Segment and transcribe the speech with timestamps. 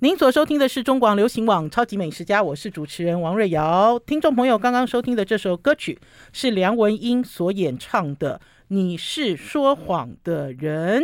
[0.00, 3.98] 您所收听的是中广流行网《超级美食家》，我是主持人王瑞瑶。
[3.98, 5.98] 听众朋友刚刚收听的这首歌曲
[6.32, 11.02] 是梁文音所演唱的《你是说谎的人》。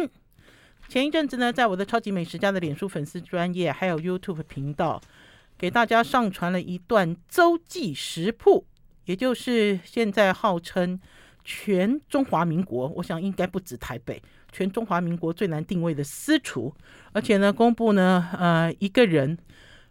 [0.87, 5.03] 前一阵子呢，在我的《超级美食家》的脸书粉丝专页还有 YouTube 频道，
[5.59, 8.65] 给大家上传了一段周记食谱，
[9.07, 11.01] 也就是现在号称
[11.43, 14.23] 全中华民国，我想应该不止台北。
[14.55, 16.73] 全中华民国最难定位的私厨，
[17.13, 19.37] 而且呢，公布呢，呃，一个人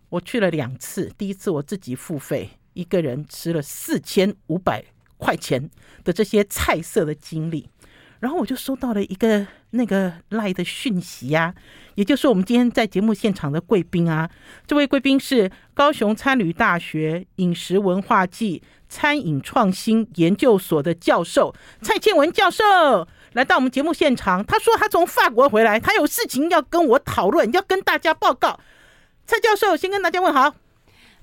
[0.08, 4.86] 我去了两次，第一次我自己付费，一个人吃了四千五百
[5.18, 5.70] 块钱
[6.06, 7.68] 的这些菜色的经历，
[8.22, 11.54] 然后我就收到了一个那个赖的讯息呀、
[11.96, 14.32] 也就是我们今天在节目现场的贵宾啊，
[14.66, 22.64] 这位贵宾是高雄餐旅大学饮食文化暨餐饮创新研究所的教授蔡倩文教授。
[23.34, 28.60] 来到我们节目现场，他说他从法国回来，他有事情要跟我讨论，要跟大家报告。
[29.26, 30.54] 蔡教授先跟大家问好，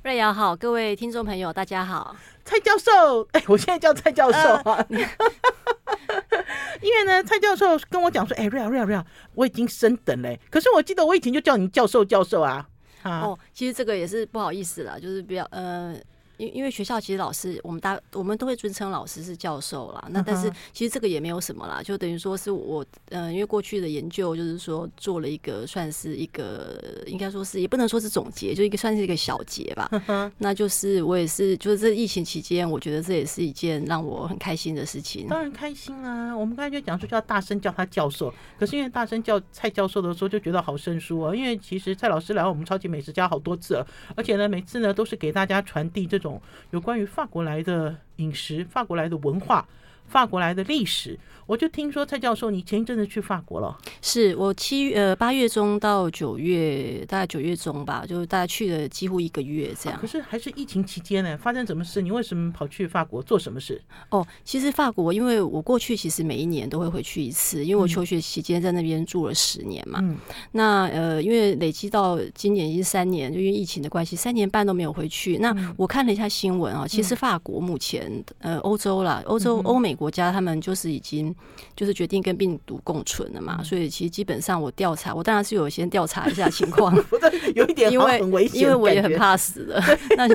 [0.03, 2.17] 瑞瑶好，各位听众朋友大家好。
[2.45, 4.87] 蔡教授，哎，我现在叫蔡教授啊，呃、
[6.83, 12.67] 因为呢，蔡教授跟我讲说，哎，瑞瑶瑞瑶瑞瑶，我已经升等了，可是我记得我以前就叫你教授教授啊。
[13.03, 15.95] 啊哦，其实这个也是不好意思啦，就是比较呃。
[16.41, 20.09] 因因为学校其实老师，我们大我们都会尊称老师是教授啦。
[20.11, 29.91] 那但是其实这个也没有什么啦，就等于说是我呃，因为过去的研究就是说做了一个算是一个，应该说是也不能说是总结，就一个算是一个小结吧。
[30.39, 35.29] 那就是我也是，就是这疫情期间，我觉得这也是一件让我很开心的事情。
[35.29, 36.35] 当然开心啊！
[36.35, 41.35] 我们刚才就讲说叫大声叫他教授，可是因为大声叫蔡教授的时候就觉得好生疏啊。
[41.35, 46.30] 因为其实蔡老师来我们超级美食家好多次了，而且呢每次呢都是给大家传递这种。
[46.71, 49.67] 有关于法国来的饮食，法国来的文化。
[50.11, 51.17] 法国来的历史，
[51.47, 53.79] 我就听说蔡教授，你前一阵子去法国了？
[54.03, 59.97] 是我七月呃八月中到九月，大概九月中吧，就是大概去了几乎一个月这样。
[59.97, 62.03] 啊、可是还是疫情期间呢，发生什么事？
[62.03, 63.81] 你为什么跑去法国做什么事？
[64.09, 70.01] 哦，其实法国，因为我过去其实每一年都会回去一次，因为我求学期间在那边住了十年嘛。
[70.03, 70.17] 嗯。
[70.51, 75.39] 那呃，因为累积到今年已经三年，就因为疫情的关系，三年半都没有回去。
[75.39, 79.97] 那我看了一下新闻啊，其实法国目前呃欧洲啦，欧洲欧美。
[80.01, 81.35] 国家他们就是已经
[81.77, 86.97] 就是决定跟病毒共存了嘛，所以其实基本上我调查，我当然是有先调查一下情况，
[87.55, 88.19] 有一点因为
[88.55, 89.79] 因为我也很怕死的。
[90.17, 90.27] 那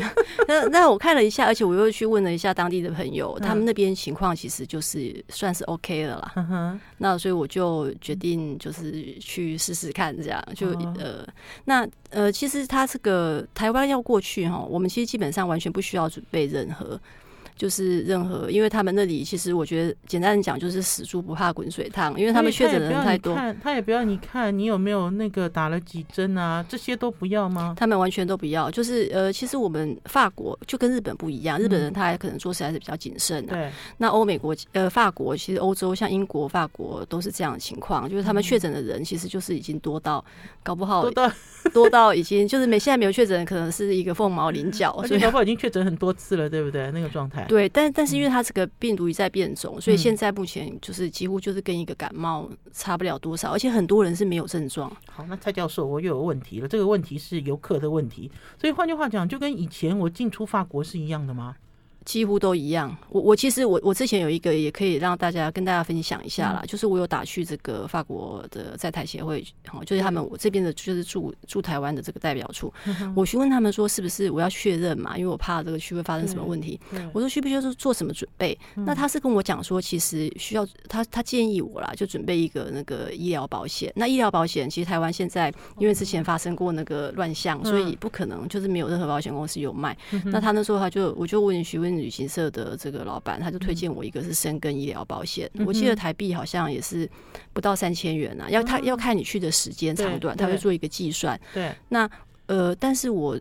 [0.47, 6.79] 那那我看了一下，而且我又去问了一下当地的朋友，他们那边情况其实就是算是 OK 了啦。
[6.99, 11.27] 那所以我就决定就是去试试看，这样就呃
[11.63, 16.99] 那呃其实他这个台湾要过去哈，我们其实基本上完全不需要准备任何。
[17.55, 23.33] 就是任何，因为他们那里其实我觉得简单的讲就是死猪不怕滚水烫，因为他们确诊的人太多。
[23.63, 27.73] 他也，不要你看你有没有那个打了几针啊，这些都不要吗？
[27.77, 28.69] 他们完全都不要。
[28.69, 33.53] 就是呃，其实我们法国就跟日本不一样，日本人他还可能做事还是比较谨慎的。
[33.53, 33.71] 对。
[33.97, 40.23] 那欧美国呃法国其实欧洲像英国、法国都是这样的情况，就是他们确诊的人其实就是已经多到
[40.61, 41.31] 搞不好多到
[41.73, 46.91] 多到已经就是没现在没有确诊，可能是一个凤毛麟角， 所以搞不好已经确诊很多次了，对不对？
[46.91, 47.44] 那个状态。
[47.47, 54.91] 对，但但是因为它这个病毒一再变种，所以现在目前就是几乎就是跟一个感冒差不了多少，而且很多人是没有症状。
[55.09, 56.67] 好，那蔡教授，我又有问题了。
[56.67, 61.55] 这个问题是游客的问题，所以换句话讲，就跟以前我进出法国是一样的吗？
[62.05, 62.95] 几乎都一样。
[63.09, 76.79] 我我其实我我之前有一个也可以让大家跟大家分享一下啦，嗯、就是我有打去这个法国的在台协会，好，就是他们我这边的就是驻驻台湾的这个代表处，嗯、我询问他们说是不是我要确认嘛，因为我怕这个区会发生什么问题。
[77.11, 78.55] 我说需不需要做什么准备？
[78.75, 83.91] 嗯、那他是跟我讲说，其实需要他他建议我啦，就准备一个那个医疗保险。
[83.95, 89.97] 那医疗保险其实台湾现在因为之前发生过那个乱象，嗯、所以不可能就是没有任何保险公司有卖。
[90.11, 91.94] 嗯、那他那时候他就我就问询问。
[91.97, 97.09] 旅行社的这个老板，他就推荐我一个是深耕医疗保险，嗯、我记得台币好像也是
[97.53, 101.39] 不到三千元啊，要他要看你去的时间长短，他会做一个计算。
[101.53, 102.09] 对，那
[102.47, 103.39] 呃，但是我。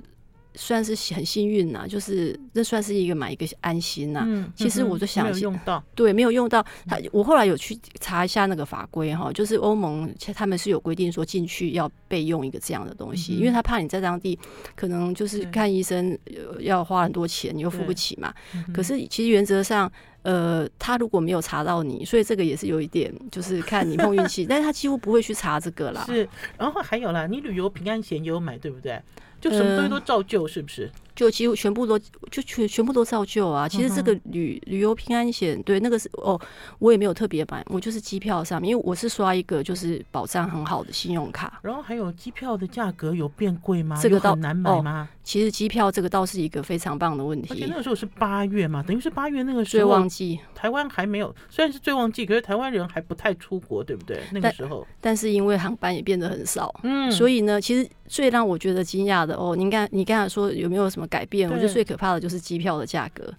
[0.54, 4.24] 算是很幸运呐，就是这算是一个买一个安心呐。
[4.26, 6.64] 嗯、其实我就想，没用到，对，没有用到。
[6.86, 14.38] 他我后来有去查一下那个法规哈，就是欧盟他们是有规定说进去要备用一个这样的东西，嗯、因为他怕你在当地
[14.74, 16.16] 可能就是看医生
[16.60, 18.32] 要花很多钱，你又付不起嘛。
[18.54, 19.90] 嗯、可是其实原则上。
[20.24, 24.46] 呃，他如果没有查到你，所以这个也是有一点，就是看你碰运气。
[24.48, 26.02] 但是他几乎不会去查这个啦。
[26.06, 28.98] 是，然后还有啦，你旅游平安险也有买，对不对？
[29.44, 30.90] 就什么东西都照旧，是不是？
[31.14, 31.98] 就几乎全部都
[32.30, 33.68] 就全全部都照旧啊！
[33.68, 36.40] 其实这个旅旅游平安险，对那个是哦，
[36.78, 41.60] 我也没有特别买，我就是机票上面，因为我是刷一个就是保障很好的信用卡。
[41.62, 43.98] 然后还有机票的价格有变贵吗？
[44.02, 45.08] 这个很难买吗？
[45.10, 47.48] 哦，其实机票这个倒是一个非常棒的问题。
[47.50, 54.20] 而且那个时候是八月嘛，等于是八月那个时候最旺季，台湾还没有，虽然是最旺季，可是台湾人还不太出国，对不对？
[54.32, 61.50] 那个时候，但，但是因为航班也变得很少，嗯，所以呢，其实最让我觉得惊讶的哦，您刚你刚才说有没有什么改变？
[61.50, 63.32] 我觉得最可怕的就是机票的价格。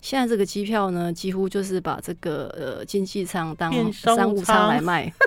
[0.00, 5.12] 现在这个机票呢，几乎就是把这个呃经济舱当商务舱来卖。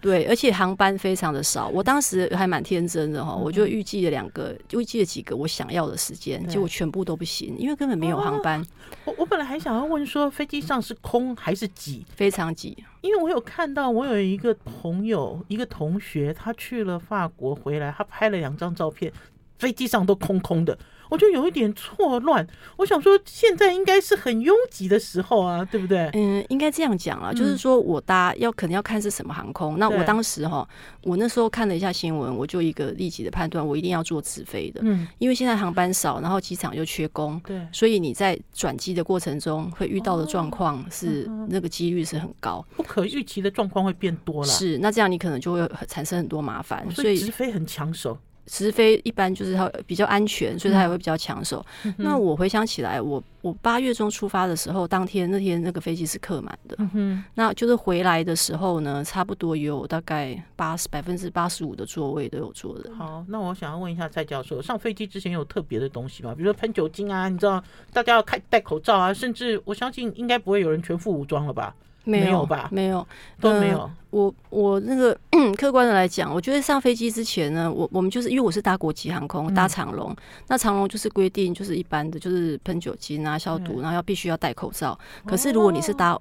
[0.00, 1.68] 对，而且航班非常的少。
[1.68, 8.64] 我当时还蛮天真的哈，我就预计了两个，预计了几个我想要的时间，结果全部都不行，因为根本没有航班。
[9.04, 12.06] 我我本来还想要问说，飞机上是空还是挤？
[12.14, 19.12] 非常挤，因为我有看到，我有一个朋友，一个同学，他去了法国回来，他拍了两张照片。
[19.60, 20.76] 飞机上都空空的，
[21.10, 22.44] 我就有一点错乱。
[22.78, 26.08] 我想说，现在应该是很拥挤的时候啊，对不对？
[26.14, 29.78] 嗯，应该这样讲啊，就是说我搭要可能要看是什么航空。
[29.78, 30.66] 那我当时哈，
[31.02, 34.80] 我那时候看了一下新闻，我就一个立即的判断，我一定要坐直飞的。
[34.82, 44.48] 嗯，因为现在航班少，然后机场又缺工，对，所以你在转机的过程中会遇到的状况是那个几率是很高，不可预期的状况会变多了。
[44.48, 46.90] 是，那这样你可能就会产生很多麻烦。
[46.92, 48.16] 所以直飞很抢手。
[48.46, 51.64] 直飞一般就是它比较安全，所以它也会比较抢手。
[51.84, 56.74] 嗯、那我回想起来，我我八月中出发的时候，当天那天那个飞机是客满的。
[56.78, 62.92] 嗯哼，那就是回来的时候呢，差不多有大概八十百分之八十五的座位都有坐的。
[62.94, 66.34] 好，那我想要问一下蔡教授，上飞机之前有特别的东西吗？
[66.34, 71.74] 比如说喷酒精啊，你知道大家要开戴口罩啊，甚至我相信应该不会有人全副武装了吧？
[72.04, 72.68] 没有吧？
[72.72, 73.06] 没有，
[73.40, 73.78] 都没有。
[73.78, 75.16] 呃、我我那个
[75.56, 80.16] 客观的来讲，我觉得上飞机之前呢，我我们就是因为我是搭国际航空，搭长龙，嗯、
[80.48, 84.98] 那长龙就是规定就是一般的就是喷酒精啊、消毒，然后要必须要戴口罩。
[85.24, 86.18] 可是如果你是搭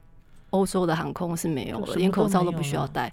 [0.52, 3.12] 欧洲的航空是没有了，连口罩都不需要戴。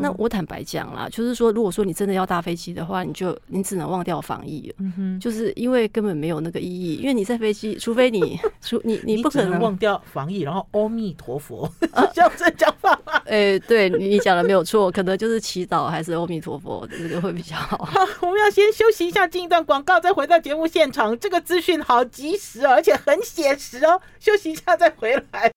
[0.00, 6.96] 那我坦白讲啦，就是说，如果说你真的要搭飞机的话，你就你只能忘掉防疫了，就是因为根本没有那个意义。
[6.96, 11.70] 因为你在飞机， 除非你除你你不可能忘掉防疫，然后阿弥陀佛，
[12.14, 13.20] 这样子讲法吗？
[13.26, 17.78] 哎，对你你讲的没有错，可能就是祈祷还是阿弥陀佛，这个会比较好。
[17.84, 21.18] 好，我们要先休息一下，进一段广告，再回到节目现场。
[21.18, 24.00] 这个资讯好及时哦，而且很写实哦。
[24.18, 25.50] 休息一下再回来。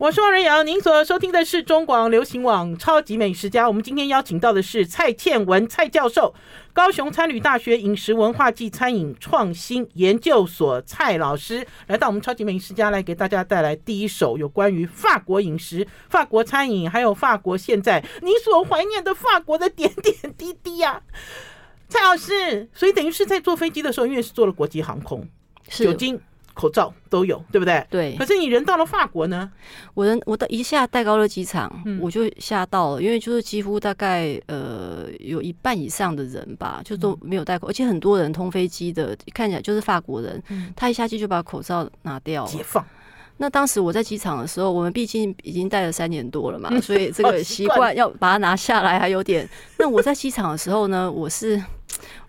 [0.00, 3.64] 我是王仁瑶，您所收听的是中广流行网《超级美食家》。
[3.66, 6.32] 我们今天邀请到的是蔡倩文蔡教授，
[6.72, 21.02] 高雄餐旅大学饮食文化暨餐饮创新研究所蔡老师，来到我们《超级美食家》来给大家带来第一首有关于法国饮食、法国餐饮，还有法国现在你所怀念的法国的点点滴滴呀、啊。
[21.88, 25.26] 蔡老师，所以等于是在坐飞机的时候，因为是坐了国际航空，
[25.68, 26.20] 是酒精、
[26.52, 27.86] 口罩都有，对不对？
[27.88, 28.16] 对。
[28.18, 29.50] 可是你人到了法国呢？
[29.94, 42.84] 我人我到一下戴高乐机场，嗯、我就吓到了，因为就是几乎大概呃有一半以上的人吧，就都没有戴口，嗯、而且很多人通飞机的看起来就是法国人，嗯、他一下去就把口罩拿掉了，解放。
[43.38, 49.48] 那当时我在机场的时候，我们毕竟已经戴了三年多了嘛， 所以这个习惯要把它拿下来还有点。
[49.78, 51.62] 那我在机场的时候呢，我是。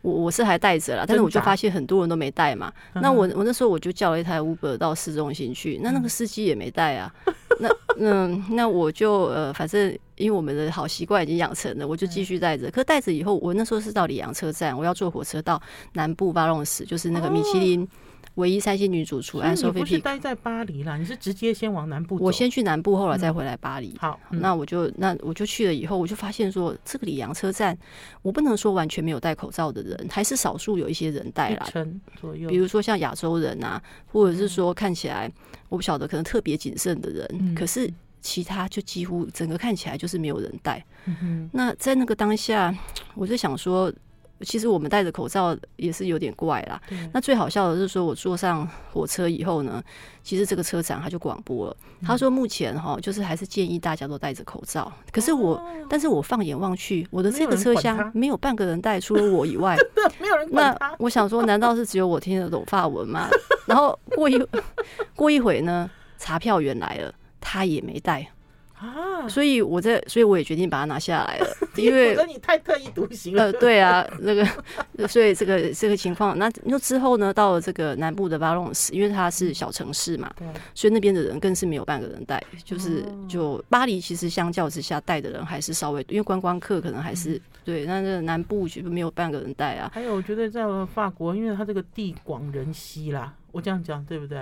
[0.01, 2.71] 我我是还带着啦，但是我就发现很多人都没带嘛。
[2.95, 7.13] 那我我那时候我就叫了一台 Uber 到市中心去，那那个司机也没带啊。
[7.59, 7.69] 那
[7.99, 12.71] 嗯，那我就呃，反正因为我们的好习惯已经养成了，我就继续带着。
[12.71, 15.61] 可带着以后，我那时候是到里昂车站，我要坐火车到
[15.93, 17.87] 南部巴隆市，就是那个米其林。
[18.35, 19.79] 唯一三星女主除安索菲。
[19.79, 20.97] 你不是待在巴黎啦？
[20.97, 22.25] 你是直接先往南部走？
[22.25, 23.95] 我先去南部，后来再回来巴黎。
[23.99, 27.77] 好，那我就那我就去了以后，我就发现说，这个里昂车站，
[28.21, 31.67] 我不能说完全没有戴口罩的人，还是少数有一些人戴啦。
[32.19, 32.49] 左右。
[32.49, 35.29] 比如说像亚洲人啊，或者是说看起来
[35.67, 40.83] 我不晓得可能特别谨慎的人，可是其他就几乎整个看起来就是没有人戴。
[41.51, 42.73] 那在那个当下，
[43.15, 43.91] 我就想说。
[44.41, 46.81] 其实我们戴着口罩也是有点怪啦。
[47.13, 49.83] 那最好笑的是说，我坐上火车以后呢，
[50.23, 54.91] 其实这个车长他就广播了，嗯、他说目前哈就是还是建议大家都戴着口罩。
[55.11, 59.75] 可是我，哦、但是我放眼望去，我的这个车厢没有半个人戴，除了我以外，
[60.19, 60.77] 没有人管。
[60.79, 63.27] 那我想说，难道是只有我听得懂法文吗？
[63.67, 64.47] 然后过一
[65.15, 68.27] 过一会呢，查票员来了，他也没戴。
[68.79, 73.43] 啊，所以我在，所以我也决定把它拿下来了， 因为你太特立独行了。
[73.43, 74.47] 呃，对啊，那个，
[75.05, 80.33] 所以这个这个情况，那那之后呢，到了这个南部的巴隆斯，因为它是小城市嘛，
[80.73, 89.91] 所以那边的人更是没有半个人带，就是就巴黎其实相较之下带的人还是稍微，因为观光客可能还是对，那个南部就没有半个人带啊。
[89.93, 94.39] 还有，我觉得在法国，因为它这个地广人稀啦，我这样讲对不对？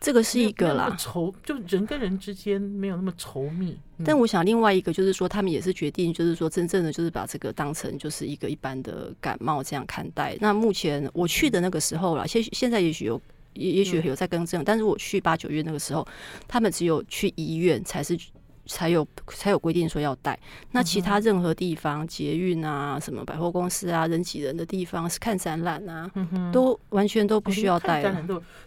[0.00, 3.76] 这个是一个啦，稠就人跟人之间没有那么稠密。
[3.98, 10.36] 嗯、但我想另外一个就是说，他们也是决定，就是说真正的就是把这个当成就是一个一般的感冒这样看待。
[10.40, 13.20] 那目前我去的那个时候啦，现现在也许有
[13.52, 16.06] 也也许有在更正，但是我去八九月那个时候，
[16.48, 18.18] 他们只有去医院才是。
[18.70, 20.38] 才有才有规定说要带，
[20.70, 26.08] 那其他任何地方，捷运啊，什么百货公司啊，人挤人的地方，是看展览啊，
[26.52, 28.00] 都完全都不需要带。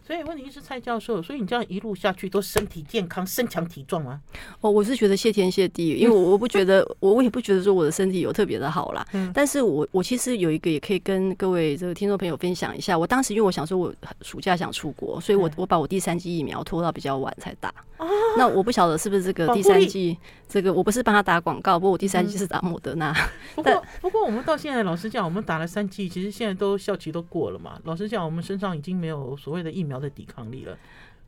[0.06, 4.20] 所以问题是蔡教授，所以你这样一路下去都身体健康、身强体壮啊？
[4.60, 9.08] 哦，我是觉得谢天谢地，因为我我不觉得， 我我也不觉得说我的身体有特别的好啦。
[9.34, 17.74] 但是我我其实有一个也可以跟各位这个听众朋友分享一下，我当时因为我想说我暑假想出国，所以我我把我第三剂疫苗拖到比较晚才打。
[18.36, 20.18] 那我不晓得是不是这个第三剂。
[20.48, 23.14] 这个我不是帮他打广告，不过我第三季是打莫德纳。
[23.56, 27.80] 不过不过我们到现在，老实讲，我们打了三季，其实现在都效期都过了嘛。
[27.84, 30.78] 老实讲，我们身上已经没有所谓的疫苗的抵抗力了，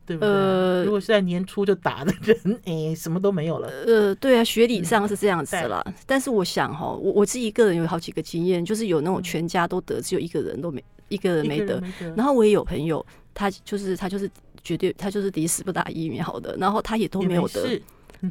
[0.06, 0.28] 对不对？
[0.28, 3.68] 呃，如果是在年初就打的人，哎，什么都没有了。
[3.86, 5.84] 呃，对啊，学理上是这样子啦。
[6.06, 11.82] 但是我想哈，我我自己个人有好几个经验，就是有那种全家都得，只有一个人都没一个人没得。
[12.16, 13.04] 然后我也有朋友，
[13.34, 14.30] 他就是他就是
[14.62, 17.80] 绝对他就是抵死不打疫苗的，然后他也都没有得。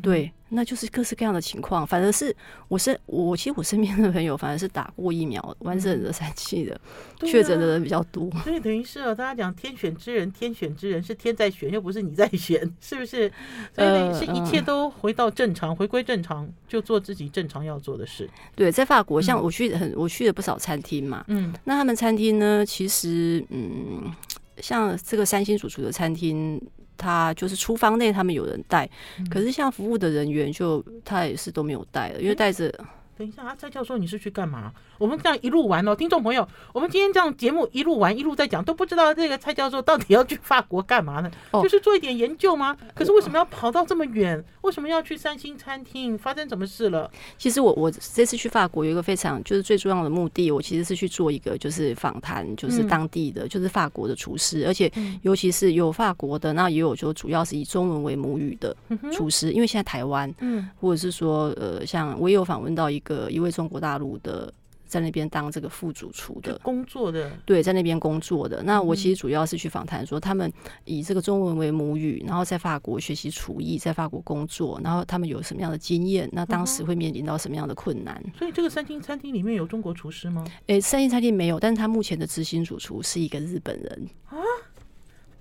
[0.01, 1.85] 对，那就是各式各样的情况。
[1.85, 2.35] 反而是
[2.67, 6.79] 我身我其实我身边的朋友，反而是打过疫苗、完整的三期的，
[7.19, 8.29] 确诊的人比较多。
[8.43, 13.31] 所以等于是哦，大家讲天选之人，天选之人是天在选，又不是你在选， 是不是？
[13.73, 18.29] 所以等于是一切都回到正常，回归正常，就做自己正常要做的事。
[18.55, 24.11] 对，在法国，像我去很我去了不少餐厅嘛，嗯，那他们餐厅呢，其实嗯，
[24.57, 26.61] 像这个三星主厨的餐厅。
[26.97, 28.89] 他就是厨房内他们有人带，
[29.29, 32.73] 可是像服务的人员就他也是都没有带了，因为带着。
[33.17, 34.73] 等一下啊，蔡教授，你是去干嘛？
[34.97, 41.31] 我们这样一路玩哦，听众朋友，我们今天这样节目一路玩一路在讲，都不知道这个蔡教授到底要去法国干嘛呢？
[41.51, 42.75] 哦、就是做一点研究吗？
[42.93, 44.43] 可是为什么要跑到这么远？
[44.61, 46.17] 为什么要去三星餐厅？
[46.17, 47.09] 发生什么事了？
[47.37, 54.91] 其实我我这次去法国有一个非常就是最重要的目的，我其实是去做一个就是访谈，就是当地的、嗯、就是法国的厨师，而且
[55.21, 58.75] 尤其是有法国的，那也有就主要是以中文为母语的
[59.13, 63.31] 厨师，因为现在台湾，嗯，或者是说呃，像我也有访问到一个。
[63.35, 64.53] 一位中国大陆的
[64.87, 68.63] 在那边当这个副主厨的工作的，对，在那边工作的。
[68.63, 70.51] 那我其实主要是去访谈，说他们
[70.85, 76.29] 以这个中文为母语，然后在法国学习厨艺，在法国工作，然后他们有什么样的经验？
[76.31, 78.23] 那当时会面临到什么样的困难？
[78.37, 80.45] 所以这个三星餐厅里面有中国厨师吗？
[80.67, 84.37] 诶，三星餐厅没有，但是他目前的执行主厨是一个日本人啊。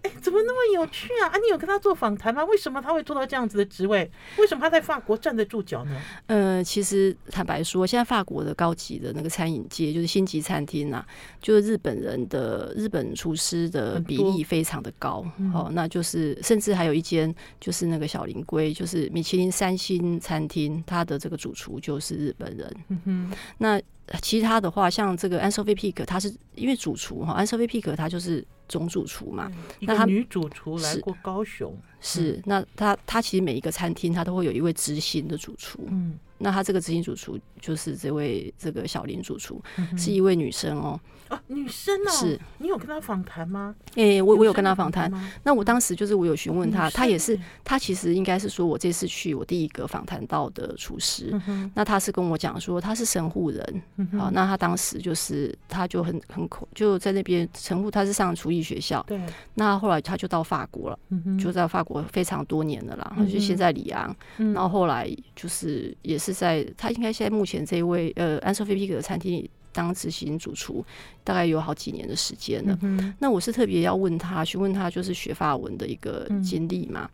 [0.04, 1.28] 哎，怎么那么有趣啊？
[1.28, 2.44] 啊，你有跟他做访谈吗？
[2.44, 4.11] 为什么他会做到这样子的职位？
[4.37, 5.99] 为什么他在法国站得住脚呢？
[6.26, 11.04] 呃，其实坦白说，现在法国的高级的那个餐饮界，就是星级餐厅啊，
[11.40, 15.25] 就是日本人的日本厨师的比例非常的高。
[15.54, 22.76] 哦，那就是甚至还有一间，就是那个小林龟，就是米其林三星餐厅，他的这个主厨就是日本人。
[22.88, 23.80] 嗯哼，那。
[24.20, 29.50] 其他的话，像这个 Anne-Sophie Pic，他是因为主厨哈，Anne-Sophie Pic 他就是总主厨嘛。
[29.80, 35.80] 那他女主厨来过高雄，是，是那他他其实每一个餐厅他都会有一位执行的主厨。
[35.88, 39.62] 嗯，那他这个执行主厨就是这位这个小林主厨，
[39.97, 40.99] 是一位女生哦。
[41.29, 43.75] 啊，女生哦，是你有跟她访谈吗？
[43.95, 45.11] 诶、欸，我我有跟她访谈。
[45.43, 51.31] 那我当时就是我有询问她，她也是，她其实应该是说我这次去我第一个访谈到的厨师。
[51.47, 59.03] 嗯、那她是跟我讲说她是神户人，嗯、好，那她当时就是她就很很恐就在那边神户，她是上厨艺学校。
[59.09, 59.19] 对。
[59.55, 69.50] 那后来她就到法国了，嗯、就在法国非常多年了啦，嗯、就先在里昂，嗯、然后后来就是也是在他应该现在目前这一位呃 Anne-Sophie Pic 的餐厅里。
[69.75, 70.87] 当执行主厨
[71.25, 72.78] 大概有好几年的时间了。
[72.83, 77.11] 嗯、那我是特别要问他，询问他就是学法文的一个经历嘛。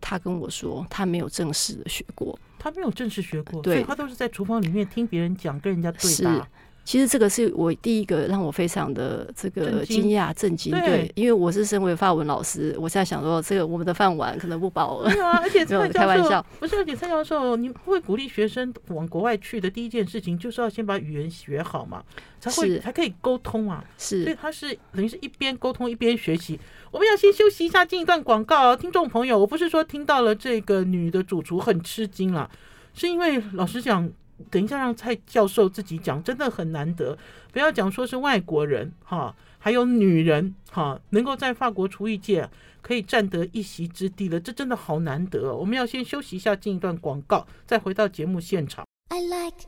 [0.00, 6.48] 他跟我说他没有正式的学过，他没有正式学过，对，所以他都是在厨房里面听别人讲，跟人家对答。
[6.84, 10.72] 其实这个是我第一个让我非常的这个惊讶、震惊。
[10.72, 15.08] 对，因为我是身为法文老师，我现在想说，这个我们的饭碗可能不保了。
[15.08, 22.02] 没有啊，而且 蔡教授开玩笑，不是，而且蔡教授，你会鼓励学生往国外去的第一件事情，就是要先把语言学好嘛，
[22.40, 23.84] 才会才可以沟通啊。
[23.96, 26.58] 是，所以他是等于是一边沟通一边学习。
[26.90, 28.74] 我们要先休息一下，进一段广告。
[28.74, 32.50] 听众朋友，我不是说听到了这个女的主厨很吃惊了，
[32.92, 34.10] 是因为老实讲。
[34.50, 37.16] 等一下，让蔡教授自己讲，真的很难得。
[37.52, 42.48] 不要讲说是外国人哈，还有女人哈，能够在法国厨艺界
[42.80, 45.54] 可以占得一席之地了，这真的好难得。
[45.54, 48.84] 我们要先休息一下，进一段广告，再回到节目现场。
[49.08, 49.66] I like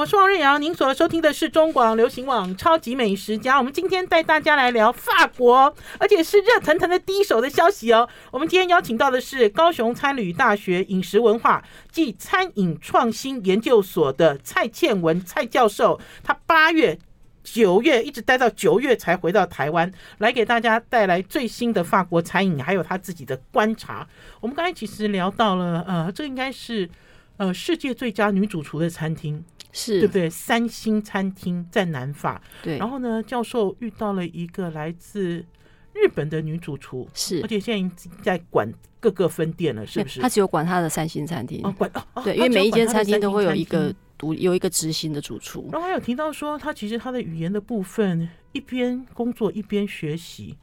[0.00, 3.56] 我是王瑞瑶，您所收听的是中广流行网《超级美食家》。
[3.58, 8.08] 我们今天带大家来聊法国，而且是热腾腾的第一手的消息哦。
[8.30, 16.00] 我们今天邀请到的是高雄餐旅大学饮食文化暨餐饮创新研究所的蔡倩文蔡教授。
[16.22, 16.98] 他八月、
[17.44, 24.08] 九月一直待到九月才回到台湾，来给大家带来最新的法国餐饮，还有他自己的观察。
[24.40, 26.88] 我们刚才其实聊到了，呃，这应该是
[27.36, 29.44] 呃世界最佳女主厨的餐厅。
[29.72, 30.28] 是对不对？
[30.30, 32.40] 三星餐厅在南法。
[32.62, 35.44] 对，然后呢，教授遇到了一个来自
[35.92, 40.20] 日本的女主厨，是，而且现在已经在管各个分店了，是不是？
[40.20, 45.68] 他只有管他的三星餐厅，哦，管哦，对，因为每一间餐厅都会有一个独有一个执行的主厨。
[45.72, 50.56] 然后还有提到说，他其实他的语言的部分，一边工作一边学习，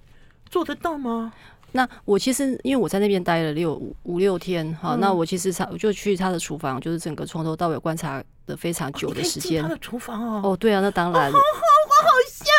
[0.49, 1.33] 做得到吗？
[1.71, 9.61] 那我其实因为我在那边待了六五五六天哈，嗯、那我其实我就去他的厨房，就是整个从头到尾观察的非常久的时间。
[9.61, 11.29] 他的厨房哦，哦，对啊，那当然。
[11.29, 11.41] 哦、好好，
[11.89, 12.56] 我好羡慕，真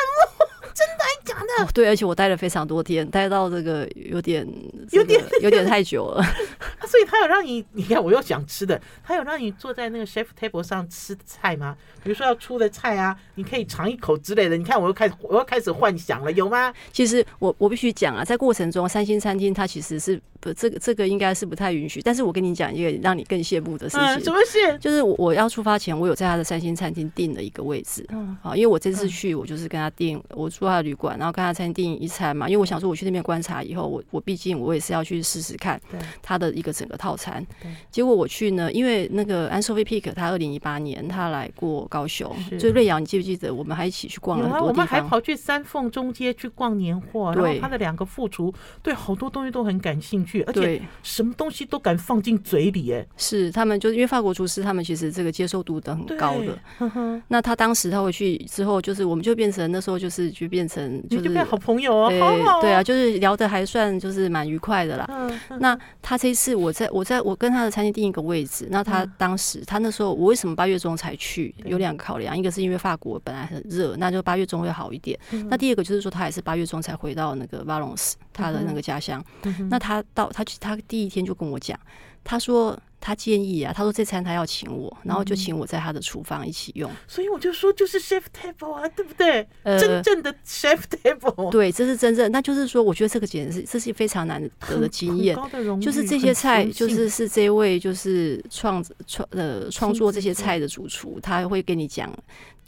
[1.74, 4.46] 对，而且我待了非常多天，待到这个有点、
[4.88, 6.22] 这个、有点有点太久了。
[6.86, 11.76] 所以他有让你，你看我又想吃的，他有让你坐在那个 chef table 上吃菜吗？
[12.02, 14.56] 比如说要出的菜啊，你可以尝一口之类的。
[14.56, 16.72] 你看我又开始我又开始幻想了，有吗？
[16.92, 22.00] 其实我我必须讲啊，在过程中，三星餐厅它其实是不这个这个应该是不太允许。
[22.02, 24.78] 但是我跟你讲一个让你更羡慕的事情，嗯、什么事？
[24.78, 28.04] 就是我我要出发前，我有在他的三星餐厅订了一个位置。
[28.10, 32.48] 嗯，好，因为我这次去，我就是跟他订，我住他的旅馆，然后跟他餐厅订一餐嘛。
[32.48, 35.80] 因为我想说，我去那边观察以后，我我毕竟我也是要去试试看
[36.22, 37.44] 他的一个整个套餐。
[37.90, 44.68] 结果我去呢，因为那个 Anne-Sophie Pic 他二零一八年他来过高雄，所以瑞瑶，你记不记得我们还一起去逛了很多地方？
[44.68, 48.52] 我们还跑去三凤中街去逛年货，然后他的两个副厨
[48.82, 52.92] 对好多东西都很感兴趣，而且什么东西都敢放进嘴里。
[52.92, 57.20] 哎，是他们就是因为法国厨师，他们其实这个接受度都很高的。
[57.28, 65.30] 那他当时他回去之后，就是我们就变成那时候就是就变成就是变好朋友啊，好好对啊，就是聊的还算就是蛮愉快的啦。
[65.60, 71.54] 那他这一次我在我在我跟他的餐厅定一个位置，那他当时他那时候我为什么八月中才去？
[71.64, 75.18] 有两个考量，一个是因为法国本来很热，那就八月中会好一点。
[75.48, 79.22] 那第二个就是说他也是八月中才回到那个瓦隆斯他的那个家乡。
[79.68, 81.78] 那他到他他第一天就跟我讲，
[82.24, 82.78] 他说。
[83.00, 86.90] 他建议啊，他说这餐他要请我，然后就请我在他的厨房一起用。
[87.06, 89.46] 所以我就说，就是 chef table 啊，对不对？
[89.62, 91.48] 呃，真正的 chef table。
[91.48, 92.28] 对，这是真正。
[92.32, 95.36] 那就是说，我觉得这个简直是这是非常难得的经验，
[95.80, 102.12] 就是这些菜，就是是这位就是创创呃创作这些菜的主厨，他会跟你讲。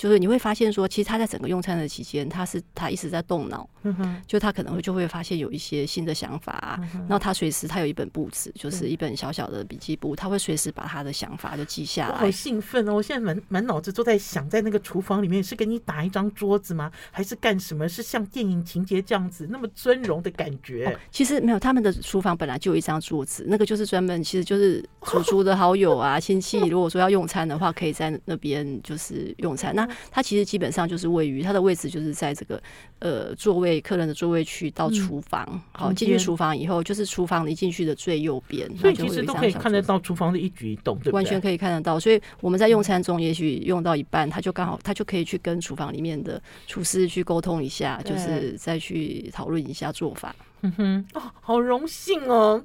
[0.01, 6.81] 就是你会发现说，其实他在整个用餐的期间，他是他一直在动脑，嗯、哼就他可能会就会发现有一些新的想法啊。
[6.95, 12.17] 嗯、然后他随时他有一本簿子，就是一本小小的笔记簿，他会随时把他的想法就记下来。
[12.17, 12.95] 好兴奋哦！
[12.95, 16.91] 我现在满满脑子都在想，在那个厨房里面是给你打一张桌子吗？
[17.11, 17.87] 还是干什么？
[17.87, 20.87] 是像电影情节这样子那么尊荣的感觉？
[20.87, 29.75] 哦、其实没有，他们的厨房本来就有一张桌子，那个就是专门，其实就是 主厨的好友啊、亲戚，如果说要用餐的话，可以在那边就是用餐。
[29.75, 32.62] 那它其实基本上就是位于它的位置，就是在这个
[33.00, 41.12] 呃座位客人的座位区到厨房，嗯、好进去厨房以后，就是厨房一进去的最右边，所以其实都可以看得到厨房的一举一动，对不对？
[41.12, 41.98] 完全可以看得到。
[41.98, 50.35] 所以我们在用餐中，也许用到一半，他就刚好他就可以去跟厨房里面的厨师去沟通一下，就是再去讨论一下做法。
[50.62, 52.62] 嗯哼，哦，好荣幸哦。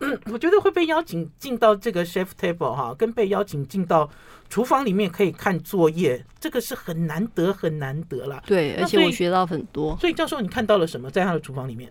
[0.00, 4.08] 嗯， 我觉得会被邀请进到这个 chef table 哈，跟被邀请进到
[4.50, 8.42] 厨房里面可以看作业，这个是很难得很难得了。
[8.44, 9.96] 对，而且我学到很多。
[9.98, 11.90] 所以教授，你看到了什么在他的厨房里面？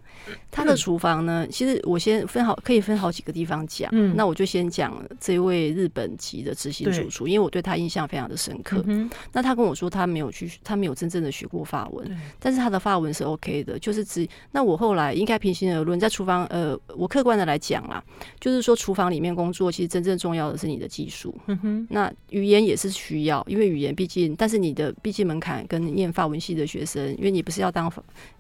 [0.52, 1.48] 他的厨房呢？
[1.50, 3.90] 其实我先分好，可以分好几个地方讲。
[3.94, 8.84] 嗯，那我就先讲这位日本籍的执行主厨，因为我对他印象非常的深刻。
[8.88, 14.28] 嗯，那他跟我说，他没有去，他没有真正的学过法文，但是他的法文是 OK 的，就是只。
[14.52, 18.04] 那我后来应该平心而论，在厨房，呃，我客观的来讲啦，
[18.38, 21.34] 就是说厨房里面工作，其实真正重要的是你的技术。
[21.48, 27.92] 嗯哼，那语言也是需要，因为语言毕竟，但是你的毕竟门槛跟念法文系的学生，因为你不是要当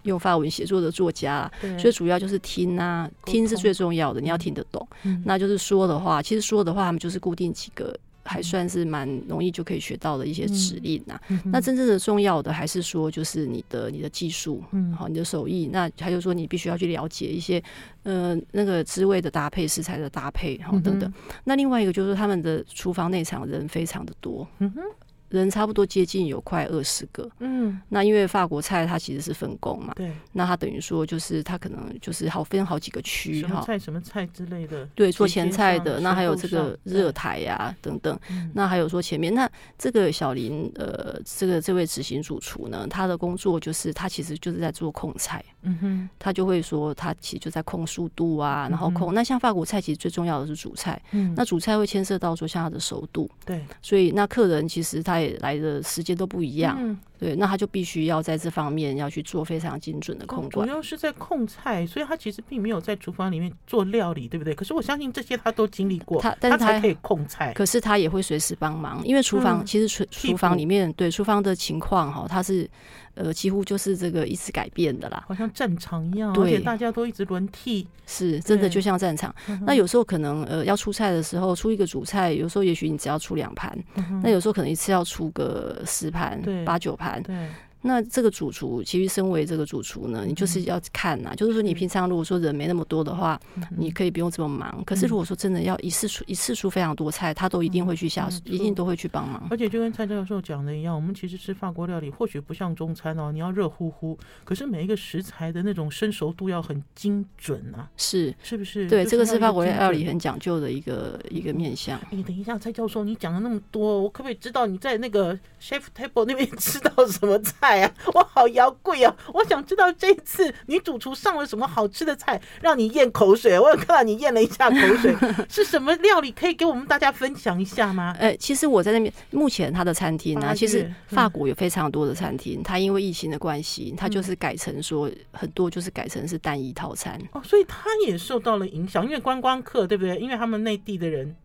[0.04, 4.88] 用法文写作的作家，所以主要就是听啊，听是最重要的，你要听得懂。
[5.24, 7.98] 那就是说的话，其实说的话，他们就是固定几个。
[8.30, 11.22] 还算是蛮容易就可以学到的一些指令呐、啊。
[11.30, 15.70] 嗯嗯、那真正的重要的还是说，就是你的你的技术，嗯，好，你的手艺。
[15.74, 17.62] 那还有说，你必须要去了解一些，
[18.04, 21.10] 呃，那个滋味的搭配、食材的搭配，好等等。
[21.10, 21.14] 嗯、
[21.46, 24.48] 那另外一个就是他们的厨房内场人非常的多。
[24.60, 24.82] 嗯哼
[25.30, 38.20] 人差不多接近有快二十个，嗯，那因为法国菜它其实是分工嘛，对，那它等于说就是它可能就是好分好几个区，什么菜什么菜之类的，对，做前菜的，那还有这个热台呀、啊、等等，
[38.54, 55.19] 那还有说前面那这个小林呃，这个这位执行主厨呢，他的工作就是他其实就是在做控菜，嗯哼，他就会说他其实就在控速度啊，然后控那像法国菜其实最重要的是主菜，嗯，那主菜会牵涉到说像它的熟度，对，所以那客人其实他。
[55.42, 60.66] 来的时间都不一样，对，那他就必须要在这方面要去做非常精准的控管。
[60.68, 64.56] 主要是在控菜，所以他其实并没有在厨房里面做料理，对不对？
[64.56, 67.54] 可是我相信这些他都经历过，他但是他，可以控菜。
[67.54, 72.70] 可是他也会随时帮忙，因为厨房、嗯、其实厨厨房里面对厨房的情况哈，他是。
[73.16, 79.36] 呃，几乎就是这个一直改变的啦，好像战场一样，对，而且大家都一直轮替，是真的就像战场。
[79.66, 87.09] 那有时候可能呃要出菜的时候出一个主菜，有时候也许你只要出两盘，嗯、那有时候可能一次要出个十盘、八九盘。
[87.24, 87.36] 对。
[87.82, 93.40] 那这个主厨，其实身为这个主厨呢，你就是要看呐，就是说你平常如果说人没那么多的话，
[93.78, 94.84] 你可以不用这么忙。
[94.86, 99.48] 可是如果说真的要一次出一次出非常多菜，他都一定会去下，一定都会去帮忙。
[99.50, 108.90] 而且就跟蔡教授讲的一样，我们其实吃法国料理，或许不像中餐哦，你要热乎乎，可是每一个食材的那种生熟度要很精准啊，是是不是？
[108.90, 112.00] 对，这个是法国料理很讲究的一个一个面向。
[112.12, 117.69] 你等一下，蔡教授，你讲了那么多，我可不可以知道你在那个 chef table 那边吃到什么菜？
[117.70, 119.16] 哎呀， 我好摇贵啊！
[119.32, 123.60] 我想知道这次女主厨上了什么好吃的菜，让你咽口水。
[123.60, 125.16] 我有看到你咽了一下口水，
[125.48, 126.32] 是什么料理？
[126.32, 128.16] 可以给我们大家分享一下吗？
[128.20, 140.18] 呃，其实我在那边，目前他的餐厅呢，其实法国有非常多的餐厅，他因为疫情的关系，他就是改成说很多就是改成是单一套餐哦，所以他也受到了影响，因为观光客对不对？
[140.18, 141.36] 因为他们内地的人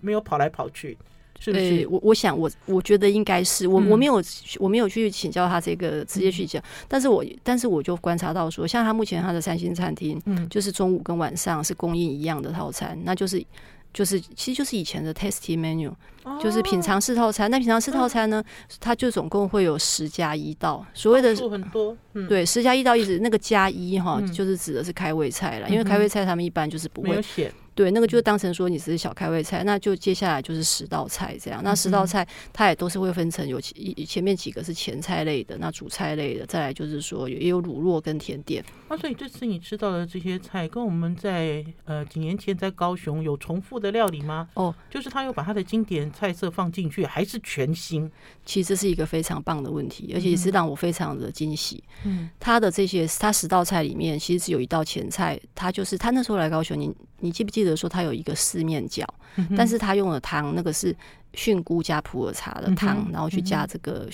[0.00, 0.96] 没有跑来跑去。
[1.38, 3.66] 是是对，我我想我我觉得应该是。
[3.68, 4.22] 我我没有
[4.58, 13.44] 我没有去请教他这个直接去讲，嗯、但是我但是我就观察到说，像他目前他的三星餐厅，嗯，就是中午跟晚上是供应一样的套餐，那就是
[13.92, 15.96] 就是其实就是以前的 tasting menu，哦、
[16.40, 17.50] 就是品尝式套餐。
[17.50, 27.52] 那品尝式套餐呢，嗯、它就总共会有十加一道，所谓的很多，嗯、对，十加一道意思那个加一哈，就是指的是开胃菜了，嗯、因为开胃菜他们一般就是不会写。
[27.74, 31.60] 对，那个就当成说你只是小开胃菜，那就接下来就是十道菜这样。
[31.62, 38.64] 那十道菜它也都是会分成有前前面几个是前菜类的，那主菜类的，再来就是说也有卤肉跟甜点。
[38.88, 44.48] 那、啊、所以这次你吃到的这些菜，跟我们在呃几年前在高雄有重复的料理吗？
[44.54, 48.10] 哦，就是他又把他的经典菜色放进去，还是全新？
[48.44, 51.82] 其实这是一个非常棒的问题，而且也是让我非常的惊喜。
[52.04, 57.76] 嗯，他的这些他十道菜里面，其实只有一道前菜，他就是他那时候来高雄，你你记不记得？
[57.76, 59.04] 说他有一个四面饺，
[59.36, 60.92] 嗯、但是他用的汤那个是
[61.32, 64.08] 菌菇加普洱茶的汤，嗯、然后去加这个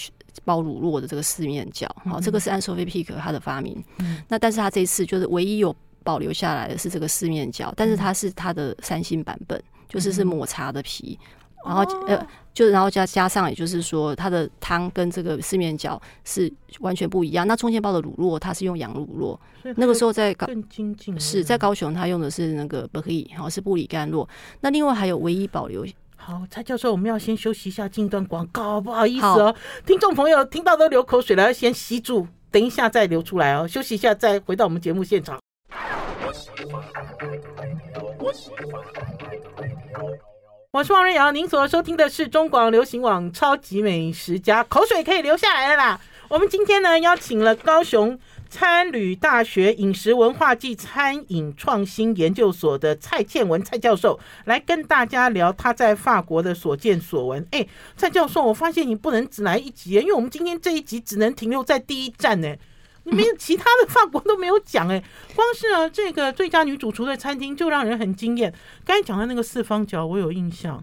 [0.45, 1.87] 包乳酪的这个四面饺。
[2.05, 3.83] 好、嗯，这个是 Anne-Sophie Pic 他的发明。
[4.01, 11.19] 嗯、那但是他这一次就是唯一有保留下来的是这个四面饺，但是它是它的三星版本，就是是抹茶的皮。
[11.65, 17.47] 然后呃，就然后加加上，也就是说，它的汤跟这个四面饺是完全不一样。
[17.47, 24.29] 那中间包的乳酪，它是用羊乳酪，那个时候在高更精进是在高雄，他用的是那个 Brie，好是布里甘酪。
[24.61, 25.87] 那另外还有唯一保留。
[26.17, 33.69] 好，蔡教授，我们要先休息一下，进段广告，不好意思哦，好听众朋友听到都流口水了，要先吸住，等一下再流出来哦。
[33.69, 35.39] 休息一下再回到我们节目现场。
[40.75, 46.01] 我是王瑞瑶，您所收听的是中广流行网《超级美食家》，口水可以流下来了啦。
[46.29, 48.19] 我们今天呢邀请了高雄
[48.51, 57.47] 餐旅大学饮食文化暨餐饮创新研究所的蔡倩文蔡教授来跟大家聊他在法国的所见所闻。
[57.53, 57.65] 哎，
[57.97, 62.53] 蔡教授，我发现你不能只来一集，因为我们今天这一集只能停留在第一站呢。
[63.05, 65.03] 没有其他的法国都没有讲哎，
[65.37, 68.53] 光是啊这个最佳女主厨的餐厅就让人很惊艳。
[68.85, 70.83] 刚才讲的那个四方角，我有印象，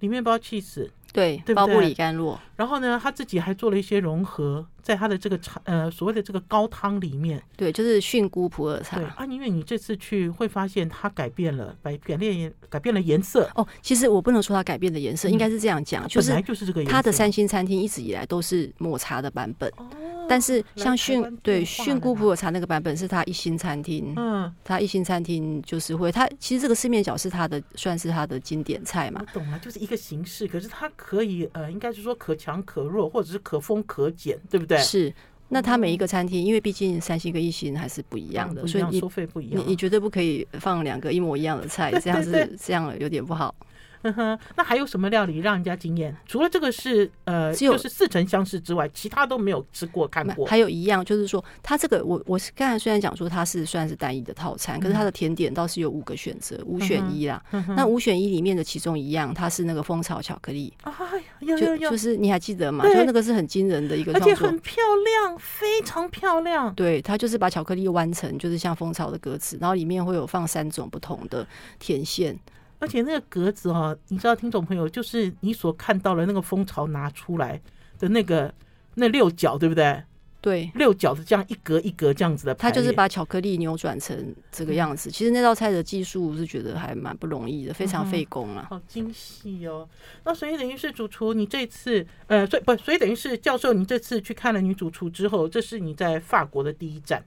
[0.00, 1.54] 里面包起司，对，对不对？
[1.54, 2.38] 包布里甘露。
[2.56, 8.96] 然后呢，他自己还做了一些融合，在他的这个呃所谓的这个高汤里面，对，就是菌菇普洱茶。
[8.96, 13.48] 对啊，因为你这次去会发现它改变了，改改变改变了颜色。
[13.54, 16.92] 哦，其实我不能说它改变的颜色，嗯、应该是这样讲，就是本来就是这个颜色。
[16.92, 19.68] 它的三星餐厅一直以来都是抹茶的版本。
[19.76, 19.86] 哦
[20.28, 29.20] 但是像训对训姑普洱茶那个版本是他一星餐厅，嗯，他一星餐厅就是会，他其实这个四面角是他的算是他的经典菜嘛。
[29.20, 34.78] 我懂了，就是一个形式，可是它可以呃，应该是说可强可弱，或者是可丰可减，对不对？
[34.78, 35.12] 是。
[35.50, 43.54] 那他每一个餐厅，因为毕竟三星跟一星还是不一样的，所以你收费不一样，你你绝对不可以放两个一模一样的菜，这样是这样有点不好。
[44.02, 46.16] 嗯哼，那还有什么料理让人家惊艳？
[46.26, 50.46] 除了这个是呃，就是似曾相识之外，其他都没有吃过看过。
[50.46, 57.42] 还有一样就是说，它这个我我是刚才虽然讲说它是算是单一的套餐，可是它的甜点倒是有五个选择，五选一啦。
[57.76, 60.72] 那五选一里面的其中一样，它是那个蜂巢巧克力。
[60.82, 60.92] 哎
[61.40, 62.84] 呀，就就是你还记得吗？
[62.84, 66.74] 就那个是很惊人的一个，而且很漂亮，非常漂亮。
[66.74, 71.46] 对，它就是把巧克力弯成就是像蜂巢的格子，然后里面会有放三种不同的
[71.78, 72.38] 甜馅。
[72.78, 77.60] 而且那个格子哦，你知道，听众朋友，就是你所看到的那个蜂巢拿出来
[77.98, 78.52] 的那个
[78.94, 80.02] 那六角，对不对？
[80.40, 85.10] 对，六角的这样一格一格这样子的，它就是把巧克力扭转成这个样子。
[85.10, 88.68] 其实那道菜的技术我是觉得还蛮不容易的，非常费工啊。
[88.70, 89.86] 好精细哦！
[90.24, 97.20] 那所以等于是主厨，你这次呃，所以不，所以等于是教授，你这次去看了女主厨之后，这是你在法国的第一站，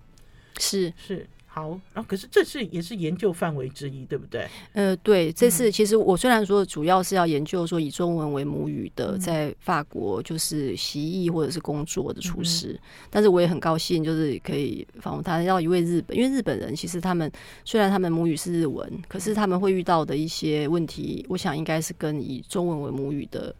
[0.57, 1.27] 是是。
[1.53, 4.47] 好，然后可是这是也是研究范围之一，对不对？
[4.71, 17.29] 呃，对，这次其实我虽然说主要是要研究说以中文为母语的在法国就是习艺或者是工作的厨师，嗯、但是我也很高兴，就是可以访问他，要一位日本，因为日本人其实他们
[17.65, 23.53] 虽然他们母语是日文，可是他们会遇到的一些问题，我想应该是跟以中文为母语的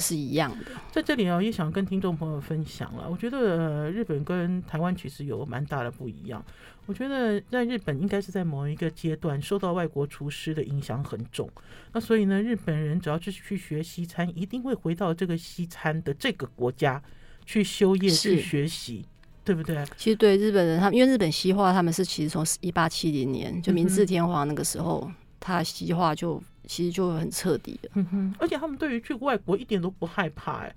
[0.00, 0.72] 是一样的。
[0.72, 6.44] 嗯、在这里啊，也想跟听众朋友分享了，我觉得、呃、日本跟台湾其实有蛮大的不一样。
[6.88, 11.46] 我觉得在日本应该是在某一个阶段受到外国厨师的影响很重，
[11.92, 17.00] 那所以呢，日本人只要是去学西餐，一定会回到这个西餐的这个国家
[17.44, 19.04] 去修业去学习，
[19.44, 19.84] 对不对？
[19.98, 27.90] 其实对日本人，他们因为日本西化，他们是其实从一八七零年就明治天皇那个时候，他西化就其实就很彻底了。
[27.96, 30.74] 嗯哼，而且他们对于去外国一点都不害怕，哎。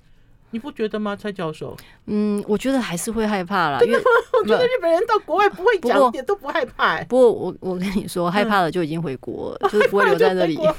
[0.51, 1.75] 你不觉得吗，蔡教授？
[2.05, 3.79] 嗯，我觉得还是会害怕啦。
[3.81, 7.03] 因为我觉得日本人到国外不会讲，一点都不害怕。
[7.05, 10.57] 不过我我跟你说，害怕了就已经回国了，嗯、就是不会留在那里。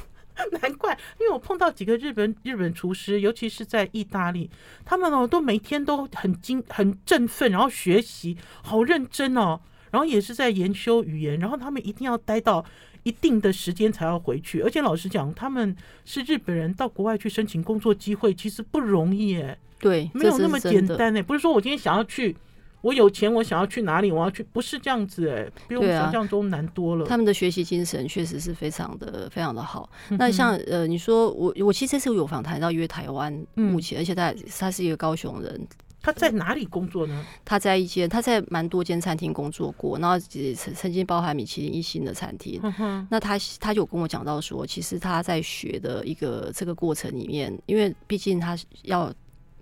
[0.62, 4.50] 难怪，因为我碰到几个日本日本厨师，尤其是在意大利，
[4.85, 12.64] 他们哦都每天都很精很振奋，然后学习好认真哦，然后也是在研修语言，然后他们一定要待到。
[13.03, 19.59] 一定的时间才要回去，而且老实讲，他们是日本人到国外去申请工作机会，其实不容易哎。
[19.81, 21.21] 对，没有那么简单哎。
[21.23, 22.37] 不是说我今天想要去，
[22.81, 27.05] 我有钱，我想要去哪里，我要去，不是这样子哎，比我们想象中难多了。
[27.07, 29.91] 他们的学习精神确实是非常的、非常的好。
[30.11, 35.67] 那像呃，你说我，我其实这次有访谈到约台湾，目前，而且他他是一个高雄人。
[36.03, 37.25] 他在哪里工作呢？
[37.45, 42.61] 他在一间，他在蛮多间餐厅工作过，然后也曾曾经包含米其林一星的餐厅。
[42.79, 49.12] 嗯、那他他就跟我讲到说，其实他在学的一个这个过程里面，因为毕竟他要。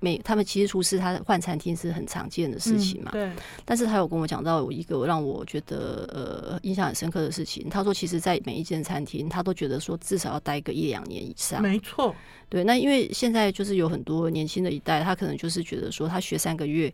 [0.00, 3.30] 每他们其实厨师他换餐厅是很常见的事情嘛，对。
[3.64, 11.62] 但是他有跟我讲到有一个让我觉得呃印象很深刻的事情，他说其实，在每一间餐厅，他都觉得说至少要待个一两年以上。
[11.62, 12.14] 没错，
[12.48, 12.64] 对。
[12.64, 16.92] 那因为现在就是有很多年轻的一代，他可能就是觉得说他学三个月。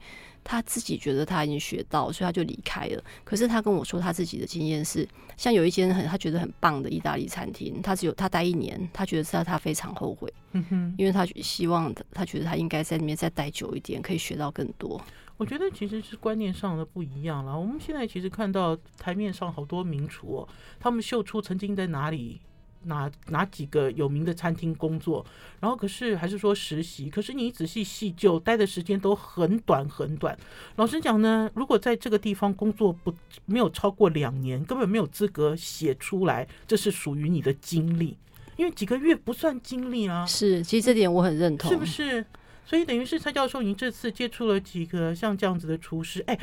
[0.48, 3.02] 他自己觉得他已经学到，所以他就离开了。
[3.24, 5.04] 可是他跟我说，他自己的经验是，
[5.36, 15.00] 像有一间很他觉得很棒的意大利餐厅，他只有他待一年，他觉得他他非常后悔，嗯哼，因为他希望他觉得他应该在里面再待久一点，可以学到更多。
[15.36, 17.58] 我觉得其实是观念上的不一样了。
[17.58, 20.48] 我们现在其实看到台面上好多名厨哦，
[20.80, 22.40] 他们秀出曾经在哪里。
[22.82, 25.24] 哪哪几个有名的餐厅工作，
[25.58, 30.38] 然后可是还是说实习，可是你仔细细究，待的时间都很短很短。
[30.76, 33.12] 老实讲呢，如果在这个地方工作不
[33.44, 38.16] 没有超过两年，根本没有资格写出来，这是属于你的经历，
[38.56, 40.24] 因为几个月不算经历啊。
[40.24, 42.24] 是，其实这点我很认同，是不是？
[42.66, 46.36] 所以等于是蔡教授，您这次接触了几个像这样子的厨师，哎，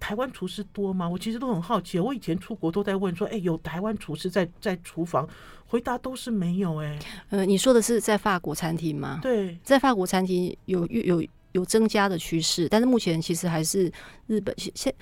[0.00, 1.08] 台湾厨师多吗？
[1.08, 2.00] 我其实都很好奇。
[2.00, 5.28] 我以前出国都在问说，哎，有台湾厨师在在厨房？
[5.66, 6.78] 回答都是没有。
[6.78, 9.20] 哎，呃，你说的是在法国餐厅吗？
[9.22, 13.90] 对，在法国餐厅有有有增加的趋势，但是目前其实还是
[14.26, 14.92] 日本现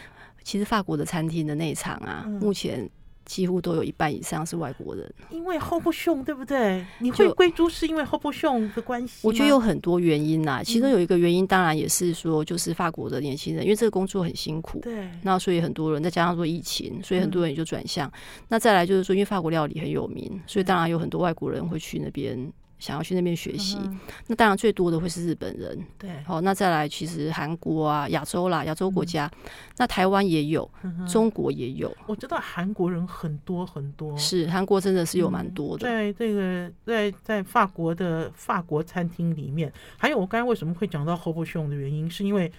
[0.44, 2.88] 其实法国的餐厅的内场啊，嗯、目前。
[3.28, 6.84] 几乎都有一半以上是外国人，因为 Hobson 对不对？
[6.98, 9.20] 你会归租是因为 Hobson 的关系？
[9.22, 18.10] 我觉得有很多原因啦，其中有一个原因当然也是说，就是法国的年轻人，因为这个工作很辛苦，对，那所以很多人再加上说疫情，所以很多人也就转向。
[18.48, 22.50] 那再来就是说，因为法国料理很有名，所以当然有很多外国人会去那边。
[22.78, 25.78] 想要去那边学习，嗯，那当然最多的会是日本人。
[25.98, 31.92] 对，好，那再来，其实韩国啊，亚洲啦，亚洲国家，嗯、那台湾也有，嗯，中国也有。
[32.06, 35.84] 我知道韩国人很多很多，是韩国真的是有蛮多的。
[35.84, 42.50] 在这个在在法国的法国餐厅里面，还有我刚才为什么会讲到侯伯雄的原因，是因为，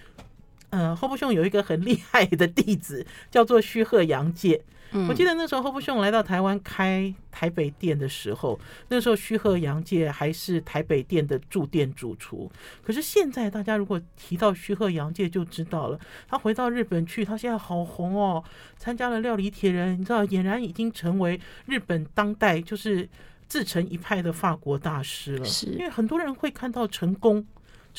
[0.68, 4.62] 呃，侯伯雄有一个很厉害的弟子，叫做须贺洋介。
[5.08, 12.50] 我记得那时候侯布雄来到台湾开台北店的时候，那时候徐鹤阳介还是台北店的驻店主厨。
[12.82, 15.98] 可是现在大家如果提到徐鹤阳介就知道了，
[16.28, 18.42] 他回到日本去，他现在好红哦，
[18.76, 23.08] 参加了料理铁人，你知道，俨然已经成为日本当代就是
[23.46, 25.44] 自成一派的法国大师了。
[25.44, 27.46] 是因为很多人会看到成功。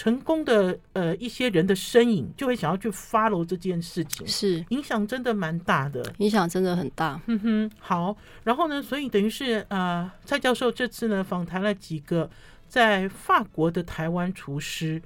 [0.02, 7.22] 成功的呃一些人的身影，就会想要去 follow 这件事情，是影响真的蛮大的，影响真的很大。
[7.28, 12.28] 嗯哼，好，然后呢，所以等于是呃蔡教授这次呢访谈了几个
[12.68, 15.00] 在法国的台湾厨师，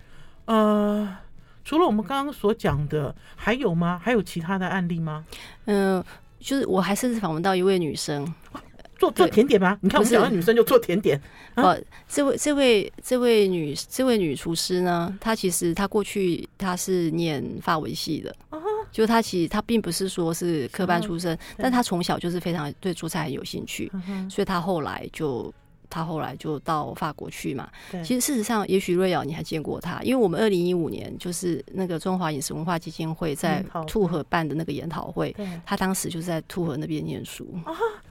[0.45, 1.17] 呃，
[1.65, 3.99] 除了我们刚刚所讲的，还有吗？
[4.01, 5.25] 还有其他的案例吗？
[5.65, 6.05] 嗯、呃，
[6.39, 8.33] 就是我还甚至访问到一位女生。
[8.97, 9.77] 做做甜点吗？
[9.81, 11.19] 你看我们两个女生就做甜点。
[11.55, 11.77] 哦，
[12.07, 18.35] 这位这位这位女这位女厨师呢，她其实她过去她是念法文系的，
[18.91, 23.91] 就她其实她并不是说是科班出身，但她从小就是非常对做菜很有兴趣，
[24.29, 25.53] 所以她后来就
[25.89, 27.69] 她后来就到法国去嘛。
[28.03, 35.33] 其实事实上，也许瑞瑶你还见过她，因为我们二零一五年就是那个中华饮食文化基金会在兔河办的那个研讨会，
[35.65, 37.47] 她当时就是在兔河那边念书。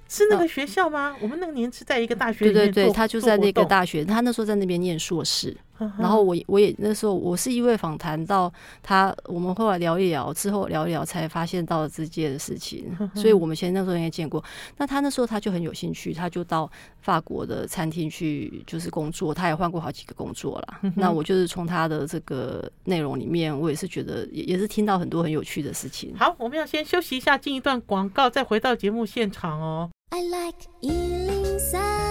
[0.08, 1.16] 是那个学校吗？
[1.20, 2.66] 我们那个年是在一个大学里面。
[2.66, 5.56] 对对对，他就在那个大学，他那时候在那边念硕士。
[5.98, 14.42] 然后我我也那时候我是因为访谈到他，我们后来聊一聊之后聊一聊才发现到了这件事情，所以我们前那时候应该见过。
[14.76, 20.80] 那他那时候他就很有兴趣，他就到法国的餐厅去就是工作，他也换过好几个工作了。
[20.96, 26.14] 那我就是从他的这个内容里面，我也是觉得也也是听到很多很有趣的事情。
[26.16, 29.90] 好，我们要先休息一下，进一段广告，再回到节目现场哦。
[30.10, 32.03] I like 103, I like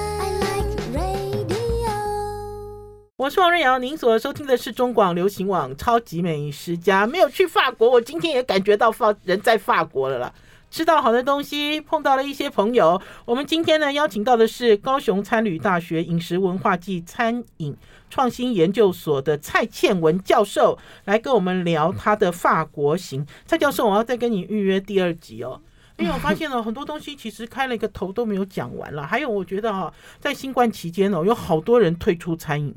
[3.23, 7.07] 我是王瑞瑶，您所收听的是中广流行网超级美食家。
[7.07, 10.33] 没有去法国，我今天也感觉到法人在法国了啦。
[10.69, 13.01] 吃到好的东西，碰到了一些朋友。
[13.23, 17.73] 我们今天呢，邀请到的是高雄餐旅大学饮食文化暨餐饮
[18.09, 23.25] 创新研究所的蔡倩文教授，来跟我们聊他的法国行。
[23.45, 25.61] 蔡教授，我要再跟你预约第二集哦。
[25.97, 29.07] 因为我发现了很多东西，其实开了一个头都没有讲完了。
[29.07, 32.75] 还有，我觉得哈，在新冠期间哦，有好多人退出餐饮，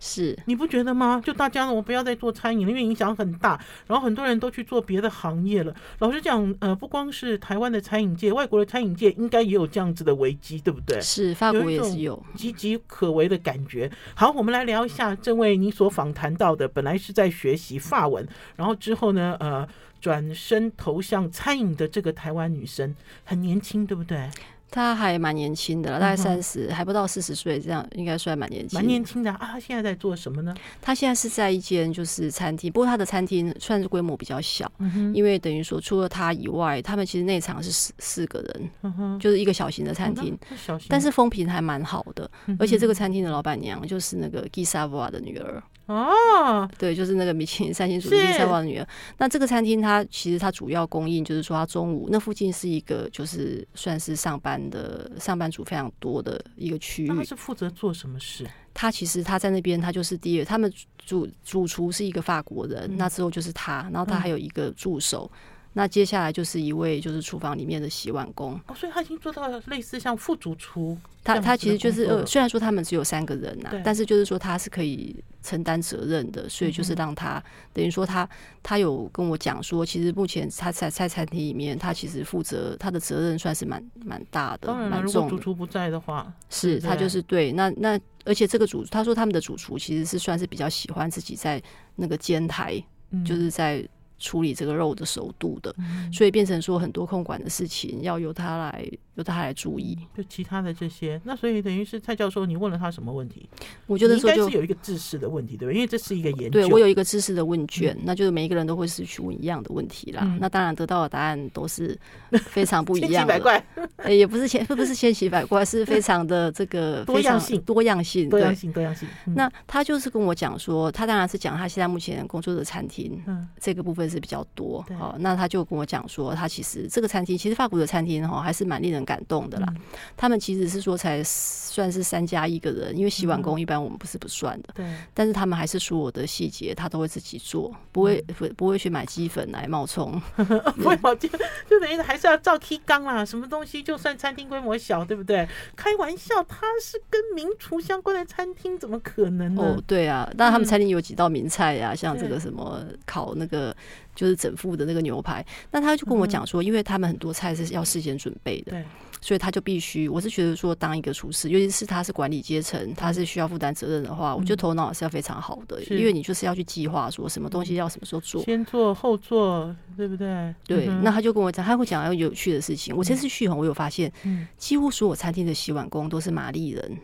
[0.00, 1.20] 是你不觉得吗？
[1.24, 3.60] 就大家呢，我不要再做餐饮了，因为影响很大。
[3.86, 5.74] 然后很多人都去做别的行业了。
[5.98, 11.00] 老实讲，呃，不光是台湾的餐饮界，外国的餐饮界应该也有这样子的危机，对不对？
[11.00, 13.90] 是，法国也是有岌岌可危的感觉。
[14.14, 19.68] 好，我们来聊一下这位你所访谈到的，本来是在学习法文，然后之后呢，呃。
[20.00, 24.30] 转身投向餐饮的这个台湾女生很年轻，对不对？
[24.70, 28.78] 她还蛮年轻的，大概三十、嗯，还不到四十岁，这样应该算蛮年轻。
[28.78, 29.50] 蛮年轻的啊！
[29.52, 30.54] 他现在在做什么呢？
[30.80, 45.62] 他现在是在一间就是餐厅，不过他的餐厅算是规模比较小，嗯、因为等于说除了他以外，他们其实内场是四四个人、嗯，就是一个小型的餐厅、哦，但是风评还蛮好的、嗯，而且这个餐厅的老板娘就是那个 Guy Savoy 的女儿。
[45.88, 48.86] 哦，对，就是那个米其林三星主义餐王的女儿。
[49.16, 57.08] 那这个餐厅它其实它主要供应就是说，它中午那附近是一个就是算是上班的上班族非常多的一个区域。
[57.08, 58.46] 他是负责做什么事？
[58.74, 65.30] 他其实他在那边，他就是第二，他们主主厨是一个法国人、嗯，那之后就是他，然后他还有一个助手。
[65.32, 65.38] 嗯
[65.74, 70.96] 那接下来就是一位就是厨房里面的洗碗工哦，所以他已经做到了类似像副主厨。
[71.22, 77.42] 他他其实就是呃，虽然说他们只有三个人呐、啊，但是就是说他是可以承担责任的，所以就是让他、嗯、
[77.74, 78.26] 等于说他
[78.62, 85.02] 他有跟我讲说，其实目前他在在餐厅里面，他其实负责他的责任算是蛮蛮大的，蛮重的。
[85.02, 88.00] 如果主厨不在的话，是他就是对那那。
[88.24, 91.62] 而且这个主他说他们的主厨其实是算是比较喜欢自己在
[91.96, 93.86] 那个煎台，嗯、就是在。
[94.18, 99.96] 处理这个肉的熟度的，嗯、所以变成说很多控管的事情要由他来，由他来注意。
[100.16, 103.48] 就其他的这些，那所以等于是蔡教授，你问了他什么问题？
[103.86, 105.74] 我觉得说就应该是有一个知识的问题，对不对？
[105.74, 106.60] 因为这是一个研究。
[106.60, 110.22] 对，我有一个知识的问卷，嗯、那就是每一个人都会是去问一样的问题啦。
[110.24, 111.98] 嗯、那当然得到的答案都是
[112.46, 113.64] 非常不一样的， 千奇百怪。
[114.08, 119.08] 也不是千，不是千奇百怪，是非常的这个 多样性，多样性，多样性，多样性。
[119.26, 124.84] 嗯、那他就是跟我讲说，他当然是讲他现在目前工作的餐厅，嗯，这个部分是比较多。
[124.98, 129.66] 好，那他就跟我讲说，他其实这个餐厅，其实法国的餐厅哈，还是蛮令人感动的啦。
[129.70, 129.80] 嗯、
[130.18, 134.68] 他们其实是说才算是三加一个人，因为洗碗工一般我们不是不算的。
[134.74, 134.98] 对、嗯。
[135.14, 140.20] 但是他们还是所有的细节，他都会自己做，不会不、嗯、不会去买鸡粉来冒充。
[140.76, 141.26] 不会冒鸡，
[141.70, 143.24] 就等于还是要照 K 缸啦。
[143.24, 145.48] 什么东西，就算餐厅规模小，对不对？
[145.74, 149.62] 开玩笑，他是跟名厨相关的餐厅，怎么可能呢？
[149.62, 153.74] 哦，对啊，那他们餐厅有几道名菜呀、像这个什么烤那个。
[154.18, 158.84] 就是整副的那个牛排，那他就跟我讲说，因为他们很多菜是要事先准备的，对，
[159.20, 160.08] 所以他就必须。
[160.08, 170.52] 我是觉得说，当一个厨师，尤其是他是管理阶层，他是需要负担责任的话，我觉得头脑是要非常好的，因为你就是要去计划说什么东西要什么时候做，先做后做，对不对？
[170.66, 170.86] 对。
[171.00, 172.96] 那他就跟我讲，他会讲要有趣的事情。
[172.96, 174.12] 我这次去哈，我有发现，
[174.56, 176.98] 几乎所有餐厅的洗碗工都是玛丽人，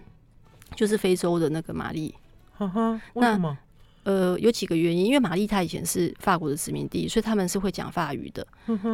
[0.75, 2.13] 就是非洲的那个玛丽。
[2.57, 3.57] 哈哈，为什么？
[4.05, 8.47] 呃，有几个原因，因为玛丽她以前是法国的殖民地，所以他们是会讲法语的。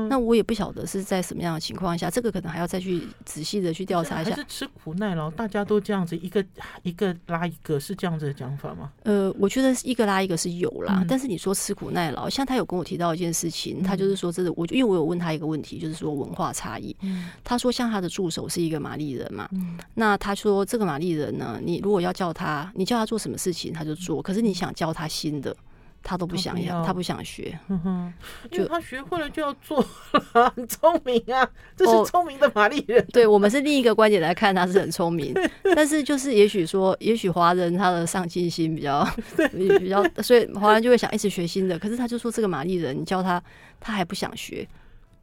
[0.09, 4.31] 那我也不晓得是在什么样的情况下，这个可能还要再去仔细的去调查一下。
[4.31, 6.45] 还是吃苦耐劳，大家都这样子，一个
[6.83, 8.91] 一个拉一个，是这样子的讲法吗？
[9.03, 16.95] 呃，我觉得一个拉一个是有啦，嗯、但是你说吃苦耐劳，像他有跟我提到一件事情，他就是说，这是我因为我有问他一个问题，就是说文化差异。
[17.03, 25.55] 嗯、他说，像他的助手是一个玛丽人嘛，嗯、那他说这个玛丽人呢，你如果要叫他，你叫他做什么事情他就做，可是你想教他新的。
[26.03, 28.15] 他都不想要，他不想学，嗯哼，
[28.51, 29.85] 就他学会了就要做，
[30.57, 31.47] 很聪明啊，
[31.77, 33.07] 这是聪明的玛丽人。
[33.13, 35.35] 对，我们是另一个观点来看，他是很聪明，
[35.77, 39.07] 但是就是也许说，也许华人他的上进心比较
[39.53, 41.79] 比较，所以华人就会想一直学新的。
[41.79, 43.41] 可是他就说这个玛丽人，你教他，
[43.79, 44.67] 他还不想学。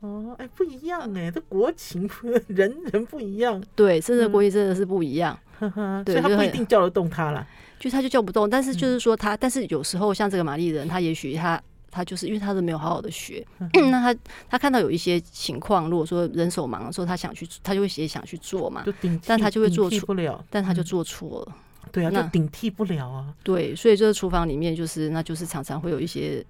[0.01, 2.07] 哦，哎，不一样哎，这国情
[2.45, 7.47] 人人不一样，对，甚至国情真的是不一样，所以他不一定叫得动他了。
[7.80, 11.61] 就他就叫不动，但是就是说他，嗯、但是有时候像这个玛丽人，他也许他
[11.91, 14.19] 他就是因为他是没有好好的学，嗯、那他
[14.49, 18.84] 他看到有一些情况，如果说人手忙的时候，他想去，他就会也想去做嘛，
[19.25, 26.43] 但他就会做错不了，但他就做错了，嗯、对啊，那就顶替不了啊，对，所以这个厨房里面就是那就是常常会有一些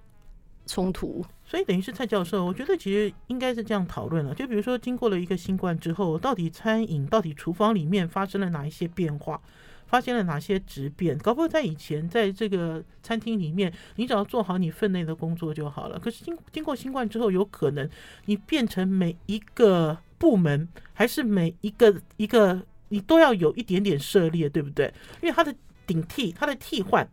[0.66, 9.40] 冲突，所以等于是蔡教授，我觉得其实应该是这样讨论了，就比如说经过了一个新冠之后，到底餐饮到底厨房里面发生了哪一些变化？
[9.88, 11.18] 发现了哪些质变？
[11.18, 15.98] 搞不好在以前，在这个餐厅里面，你只要做好你分内的工作就好了。
[15.98, 17.88] 可是经经过新冠之后，有可能
[18.26, 24.92] 你变成每一个部门，还是每一个一个，你都要有一点点涉猎，对不对？
[25.22, 25.54] 因为它的
[25.86, 27.08] 顶替，它的替换。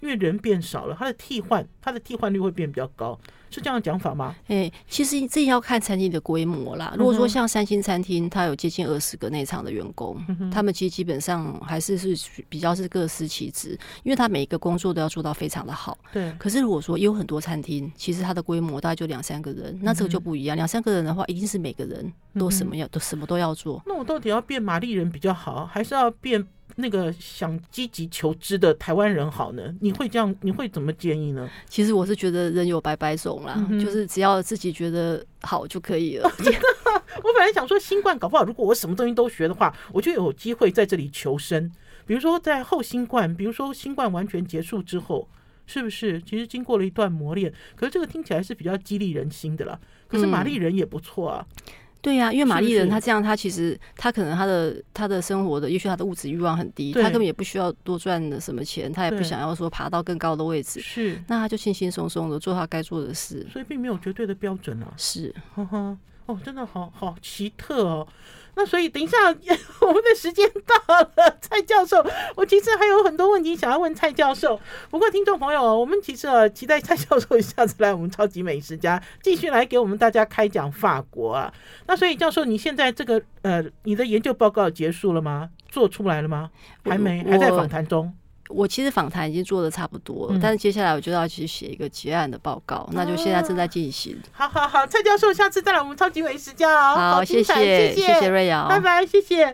[0.00, 3.18] 因为人变少了，它的替换，它的替换率会变比较高，
[3.50, 4.34] 是这样讲法吗？
[4.48, 6.94] 哎、欸，其实这要看餐厅的规模啦。
[6.96, 15.98] 如果说像三星餐厅，它有接近二十个内场的员工，嗯、他们其实基本上还是是比较是各司其职，因为他每一个工作都要做到非常的好。
[16.12, 16.32] 对。
[16.38, 20.56] 可是如果说有很多餐厅，其实它的规模大概就两三个人，那这个就不一样。
[20.56, 23.82] 两、嗯、三个人的话，一定是每个人都什么要、嗯、都什么都要做。
[23.86, 26.46] 那我到底要变玛丽人比较好，还是要变？
[26.76, 29.74] 那个想积极求知的台湾人好呢？
[29.80, 30.34] 你会这样？
[30.40, 31.48] 你会怎么建议呢？
[31.68, 36.30] 其实我是觉得人有百百种啦，嗯、就是只要自己觉得好就可以了。
[37.22, 41.70] 我本来想说新冠搞不好，如果我什么东西都学的话，我就有机会在这里求生。
[42.06, 45.28] 比如说在后新冠，比如说新冠完全结束之后，
[45.66, 46.20] 是不是？
[46.22, 49.78] 其实经过了一段磨练，可是这个听起来是比较激励人心的啦。
[50.08, 51.46] 可是玛丽人也不错啊。
[51.50, 51.72] 嗯
[52.02, 64.92] 对呀、啊，因为玛丽人他这样，他其实他可能他的他的生活的，也许他的物质欲望很低，对他根本也不需要多赚的什么钱，他也不想要说爬到更高的位置，是，那他就轻轻松松的做他该做的事，所以并没有绝对的标准啊。
[64.96, 68.08] 是，呵呵，哦，真的好好奇特哦。
[68.54, 69.16] 那所以等一下，
[69.80, 74.60] 我们的时间到了，蔡教授，我其实还有很多问题想要问蔡教授。
[74.90, 81.52] 不过听众朋友，我们其实啊，期待蔡教授下次来我们超级美食家，继续来给我们大家开讲法国啊。
[81.86, 85.50] 那所以教授，你现在这个呃，你的研究报告结束了吗？
[85.68, 86.50] 做出来了吗？
[86.84, 88.12] 还没，还在访谈中。
[88.50, 94.20] 我其实访谈已经做的差不多了，嗯、但是接下来我就要去写一个结案的报告，嗯、那就现在正在进行。
[94.32, 96.94] 好好好，蔡教授，下次再来我们超级美食家哦。
[96.96, 99.48] 好，谢谢，谢谢，谢谢瑞瑶，拜拜，谢谢。